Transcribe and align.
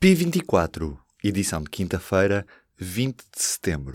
P24, 0.00 0.96
edição 1.24 1.60
de 1.60 1.68
quinta-feira, 1.68 2.46
20 2.76 3.16
de 3.16 3.42
setembro. 3.42 3.92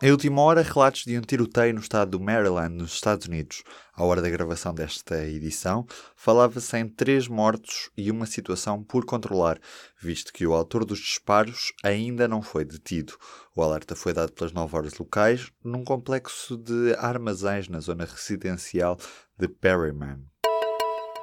Em 0.00 0.12
última 0.12 0.40
hora, 0.42 0.62
relatos 0.62 1.02
de 1.02 1.18
um 1.18 1.22
tiroteio 1.22 1.74
no 1.74 1.80
estado 1.80 2.12
do 2.12 2.20
Maryland, 2.20 2.72
nos 2.72 2.92
Estados 2.92 3.26
Unidos. 3.26 3.64
À 3.92 4.04
hora 4.04 4.22
da 4.22 4.30
gravação 4.30 4.72
desta 4.72 5.24
edição, 5.24 5.84
falava-se 6.14 6.78
em 6.78 6.88
três 6.88 7.26
mortos 7.26 7.90
e 7.96 8.12
uma 8.12 8.26
situação 8.26 8.80
por 8.80 9.04
controlar, 9.04 9.58
visto 10.00 10.32
que 10.32 10.46
o 10.46 10.54
autor 10.54 10.84
dos 10.84 11.00
disparos 11.00 11.72
ainda 11.82 12.28
não 12.28 12.40
foi 12.40 12.64
detido. 12.64 13.14
O 13.56 13.62
alerta 13.62 13.96
foi 13.96 14.12
dado 14.12 14.30
pelas 14.34 14.52
9 14.52 14.76
horas 14.76 14.96
locais, 14.98 15.50
num 15.64 15.82
complexo 15.82 16.56
de 16.56 16.94
armazéns 16.96 17.66
na 17.66 17.80
zona 17.80 18.04
residencial 18.04 18.96
de 19.36 19.48
Perryman. 19.48 20.20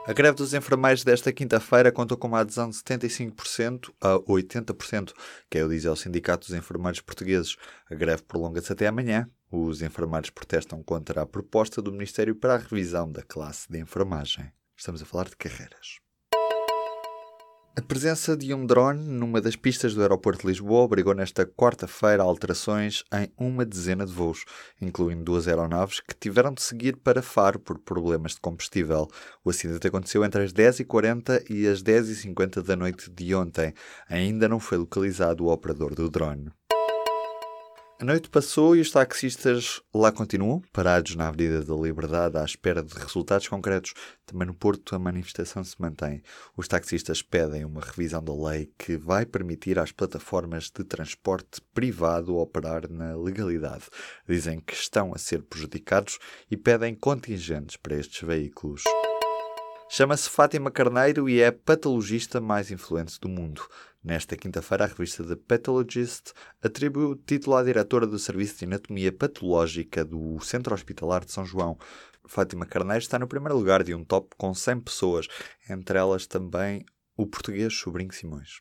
A 0.06 0.12
greve 0.12 0.36
dos 0.36 0.54
enfermeiros 0.54 1.02
desta 1.02 1.32
quinta-feira 1.32 1.90
contou 1.90 2.18
com 2.18 2.28
uma 2.28 2.42
adesão 2.42 2.70
de 2.70 2.76
75% 2.76 3.90
a 4.02 4.20
80%, 4.20 5.14
que 5.50 5.58
é 5.58 5.64
o 5.64 5.70
diz 5.70 5.86
ao 5.86 5.96
Sindicato 5.96 6.46
dos 6.46 6.58
Enfermeiros 6.58 7.00
Portugueses. 7.00 7.56
A 7.90 7.96
greve 7.96 8.22
prolonga-se 8.24 8.74
até 8.74 8.86
amanhã. 8.86 9.30
Os 9.50 9.82
enfermeiros 9.82 10.30
protestam 10.30 10.84
contra 10.84 11.22
a 11.22 11.26
proposta 11.26 11.82
do 11.82 11.90
Ministério 11.90 12.36
para 12.36 12.56
a 12.56 12.58
revisão 12.58 13.10
da 13.10 13.24
classe 13.24 13.72
de 13.72 13.80
enfermagem. 13.80 14.52
Estamos 14.76 15.02
a 15.02 15.06
falar 15.06 15.30
de 15.30 15.38
carreiras. 15.38 16.00
A 17.76 17.82
presença 17.82 18.38
de 18.38 18.54
um 18.54 18.68
drone 18.68 19.04
numa 19.04 19.42
das 19.42 19.56
pistas 19.56 19.96
do 19.96 20.02
aeroporto 20.04 20.42
de 20.42 20.48
Lisboa 20.48 20.84
obrigou 20.84 21.16
nesta 21.16 21.44
quarta-feira 21.44 22.22
alterações 22.22 23.04
em 23.12 23.32
uma 23.36 23.66
dezena 23.66 24.06
de 24.06 24.14
voos, 24.14 24.46
incluindo 24.80 25.24
duas 25.24 25.48
aeronaves 25.48 26.00
que 26.00 26.14
tiveram 26.14 26.54
de 26.54 26.62
seguir 26.62 26.98
para 26.98 27.24
Faro 27.24 27.58
por 27.58 27.80
problemas 27.80 28.34
de 28.34 28.42
combustível. 28.42 29.08
O 29.44 29.50
acidente 29.50 29.88
aconteceu 29.88 30.24
entre 30.24 30.44
as 30.44 30.54
10h40 30.54 31.50
e 31.50 31.66
as 31.68 31.82
10h50 31.82 32.62
da 32.62 32.76
noite 32.76 33.10
de 33.10 33.34
ontem. 33.34 33.74
Ainda 34.08 34.48
não 34.48 34.60
foi 34.60 34.78
localizado 34.78 35.44
o 35.44 35.52
operador 35.52 35.96
do 35.96 36.08
drone. 36.12 36.52
A 38.04 38.06
noite 38.06 38.30
passou 38.30 38.76
e 38.76 38.82
os 38.82 38.92
taxistas 38.92 39.82
lá 39.96 40.12
continuam, 40.12 40.62
parados 40.74 41.16
na 41.16 41.30
Avenida 41.30 41.64
da 41.64 41.74
Liberdade 41.74 42.38
à 42.38 42.44
espera 42.44 42.84
de 42.84 42.94
resultados 42.94 43.48
concretos. 43.48 43.94
Também 44.26 44.46
no 44.46 44.54
Porto 44.54 44.94
a 44.94 45.00
manifestação 45.00 45.64
se 45.64 45.82
mantém. 45.82 46.22
Os 46.58 46.68
taxistas 46.68 47.22
pedem 47.22 47.64
uma 47.64 47.80
revisão 47.80 48.22
da 48.22 48.34
lei 48.34 48.70
que 48.78 48.98
vai 48.98 49.26
permitir 49.26 49.80
às 49.80 49.94
plataformas 49.94 50.66
de 50.66 50.84
transporte 50.84 51.62
privado 51.74 52.36
operar 52.36 52.92
na 52.92 53.16
legalidade. 53.16 53.86
Dizem 54.28 54.60
que 54.60 54.74
estão 54.74 55.14
a 55.16 55.18
ser 55.18 55.42
prejudicados 55.42 56.20
e 56.52 56.58
pedem 56.58 56.94
contingentes 56.94 57.78
para 57.78 57.96
estes 57.96 58.22
veículos. 58.22 58.84
Chama-se 59.96 60.30
Fátima 60.30 60.72
Carneiro 60.72 61.30
e 61.30 61.40
é 61.40 61.48
a 61.48 61.54
patologista 61.54 62.42
mais 62.42 62.70
influente 62.70 63.18
do 63.22 63.30
mundo. 63.30 63.62
Nesta 64.04 64.36
quinta-feira, 64.36 64.84
a 64.84 64.88
revista 64.88 65.24
The 65.24 65.38
Pathologist 65.38 66.34
atribui 66.62 67.06
o 67.06 67.16
título 67.16 67.56
à 67.56 67.64
diretora 67.64 68.06
do 68.06 68.20
Serviço 68.20 68.60
de 68.60 68.66
Anatomia 68.66 69.14
Patológica 69.14 70.04
do 70.04 70.38
Centro 70.42 70.74
Hospitalar 70.74 71.24
de 71.24 71.32
São 71.32 71.46
João. 71.46 71.78
Fátima 72.26 72.66
Carneiro 72.66 73.02
está 73.02 73.18
no 73.18 73.30
primeiro 73.30 73.58
lugar 73.58 73.82
de 73.82 73.96
um 73.96 74.04
top 74.04 74.36
com 74.38 74.54
100 74.54 74.82
pessoas, 74.82 75.28
entre 75.70 75.98
elas 75.98 76.28
também 76.28 76.86
o 77.16 77.26
português 77.26 77.74
Sobrinho 77.74 78.12
Simões. 78.12 78.60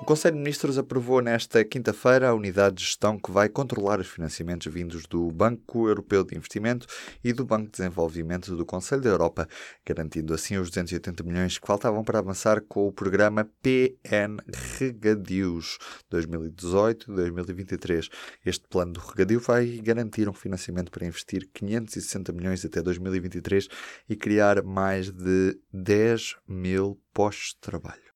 O 0.00 0.04
Conselho 0.04 0.36
de 0.36 0.42
Ministros 0.42 0.78
aprovou 0.78 1.20
nesta 1.20 1.64
quinta-feira 1.64 2.28
a 2.28 2.34
unidade 2.34 2.76
de 2.76 2.84
gestão 2.84 3.18
que 3.18 3.32
vai 3.32 3.48
controlar 3.48 3.98
os 3.98 4.06
financiamentos 4.06 4.72
vindos 4.72 5.06
do 5.06 5.28
Banco 5.32 5.88
Europeu 5.88 6.22
de 6.22 6.36
Investimento 6.36 6.86
e 7.22 7.32
do 7.32 7.44
Banco 7.44 7.64
de 7.64 7.72
Desenvolvimento 7.72 8.56
do 8.56 8.64
Conselho 8.64 9.02
da 9.02 9.10
Europa, 9.10 9.48
garantindo 9.84 10.32
assim 10.32 10.56
os 10.56 10.70
280 10.70 11.24
milhões 11.24 11.58
que 11.58 11.66
faltavam 11.66 12.04
para 12.04 12.20
avançar 12.20 12.60
com 12.60 12.86
o 12.86 12.92
programa 12.92 13.50
PN 13.60 14.38
Regadios 14.78 15.78
2018-2023. 16.12 18.08
Este 18.46 18.68
plano 18.68 18.92
do 18.92 19.00
regadio 19.00 19.40
vai 19.40 19.66
garantir 19.78 20.28
um 20.28 20.32
financiamento 20.32 20.92
para 20.92 21.06
investir 21.06 21.50
560 21.52 22.32
milhões 22.32 22.64
até 22.64 22.80
2023 22.80 23.66
e 24.08 24.14
criar 24.14 24.62
mais 24.62 25.10
de 25.10 25.58
10 25.72 26.36
mil 26.46 27.00
postos 27.12 27.48
de 27.48 27.60
trabalho. 27.60 28.07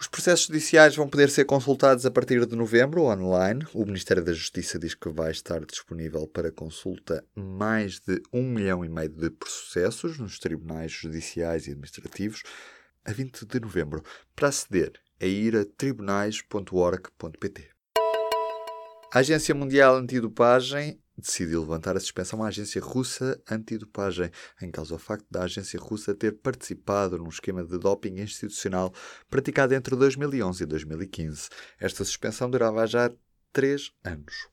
Os 0.00 0.06
processos 0.06 0.46
judiciais 0.46 0.94
vão 0.94 1.08
poder 1.08 1.28
ser 1.28 1.44
consultados 1.44 2.06
a 2.06 2.10
partir 2.10 2.46
de 2.46 2.54
novembro 2.54 3.02
online. 3.02 3.66
O 3.74 3.84
Ministério 3.84 4.22
da 4.22 4.32
Justiça 4.32 4.78
diz 4.78 4.94
que 4.94 5.08
vai 5.08 5.32
estar 5.32 5.58
disponível 5.64 6.24
para 6.28 6.52
consulta 6.52 7.24
mais 7.34 7.98
de 7.98 8.22
um 8.32 8.44
milhão 8.44 8.84
e 8.84 8.88
meio 8.88 9.08
de 9.08 9.28
processos 9.28 10.16
nos 10.16 10.38
tribunais 10.38 10.92
judiciais 10.92 11.66
e 11.66 11.72
administrativos 11.72 12.44
a 13.04 13.12
20 13.12 13.44
de 13.44 13.58
novembro. 13.58 14.00
Para 14.36 14.46
aceder, 14.48 14.92
é 15.18 15.26
ir 15.26 15.56
a 15.56 15.64
tribunais.org.pt. 15.64 17.68
A 19.12 19.18
Agência 19.18 19.52
Mundial 19.52 19.96
Antidopagem 19.96 21.00
decidiu 21.18 21.60
levantar 21.60 21.96
a 21.96 22.00
suspensão 22.00 22.42
à 22.42 22.48
agência 22.48 22.80
russa 22.80 23.40
antidopagem, 23.50 24.30
em 24.62 24.70
causa 24.70 24.94
o 24.94 24.98
facto 24.98 25.26
da 25.30 25.42
agência 25.42 25.78
russa 25.78 26.14
ter 26.14 26.32
participado 26.32 27.18
num 27.18 27.28
esquema 27.28 27.64
de 27.64 27.78
doping 27.78 28.20
institucional 28.20 28.92
praticado 29.28 29.74
entre 29.74 29.96
2011 29.96 30.62
e 30.62 30.66
2015. 30.66 31.48
Esta 31.80 32.04
suspensão 32.04 32.50
durava 32.50 32.86
já 32.86 33.10
três 33.52 33.90
anos. 34.04 34.48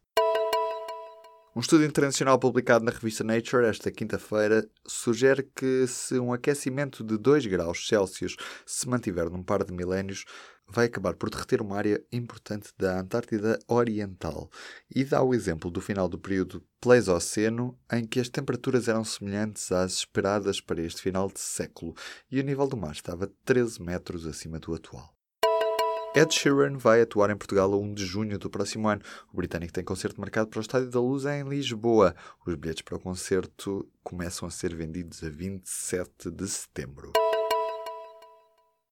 Um 1.56 1.62
estudo 1.62 1.86
internacional 1.86 2.38
publicado 2.38 2.84
na 2.84 2.92
revista 2.92 3.24
Nature 3.24 3.66
esta 3.66 3.90
quinta-feira 3.90 4.68
sugere 4.86 5.50
que 5.56 5.88
se 5.88 6.20
um 6.20 6.34
aquecimento 6.34 7.02
de 7.02 7.18
2 7.18 7.46
graus 7.46 7.88
Celsius 7.88 8.36
se 8.66 8.90
mantiver 8.90 9.30
num 9.30 9.42
par 9.42 9.64
de 9.64 9.72
milénios, 9.72 10.25
vai 10.68 10.86
acabar 10.86 11.16
por 11.16 11.30
derreter 11.30 11.62
uma 11.62 11.78
área 11.78 12.03
importante 12.12 12.70
da 12.78 13.00
Antártida 13.00 13.59
Oriental 13.68 14.50
e 14.94 15.03
dá 15.03 15.22
o 15.22 15.34
exemplo 15.34 15.70
do 15.70 15.81
final 15.81 16.08
do 16.08 16.20
período 16.20 16.64
Pleistoceno, 16.81 17.78
em 17.92 18.06
que 18.06 18.20
as 18.20 18.30
temperaturas 18.30 18.88
eram 18.88 19.04
semelhantes 19.04 19.72
às 19.72 19.94
esperadas 19.94 20.62
para 20.62 20.81
este 20.81 21.02
final 21.02 21.28
de 21.30 21.40
século 21.40 21.96
e 22.30 22.40
o 22.40 22.44
nível 22.44 22.68
do 22.68 22.78
mar 22.78 22.92
estava 22.92 23.31
13 23.44 23.81
metros 23.81 24.25
acima 24.25 24.59
do 24.59 24.74
atual. 24.74 25.16
Ed 26.16 26.34
Sheeran 26.34 26.78
vai 26.78 27.02
atuar 27.02 27.30
em 27.30 27.36
Portugal 27.36 27.74
a 27.74 27.78
1 27.78 27.94
de 27.94 28.06
junho 28.06 28.40
do 28.40 28.50
próximo 28.50 28.88
ano. 28.88 29.02
O 29.34 29.36
britânico 29.36 29.74
tem 29.74 29.84
concerto 29.84 30.22
marcado 30.22 30.48
para 30.50 30.59
o 30.59 30.62
Estádio 30.62 30.90
da 30.90 31.02
Luz 31.02 31.25
em 31.25 31.44
Lisboa. 31.44 32.16
Os 32.48 32.56
bilhetes 32.56 32.84
para 32.84 32.96
o 32.96 33.00
concerto 33.02 33.86
começam 34.02 34.48
a 34.48 34.52
ser 34.52 34.74
vendidos 34.74 35.22
a 35.22 35.30
27 35.30 36.31
de 36.31 36.48
setembro. 36.48 37.12